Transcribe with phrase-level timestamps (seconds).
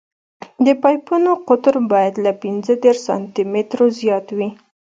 [0.65, 4.49] د پایپونو قطر باید له پینځه دېرش سانتي مترو زیات وي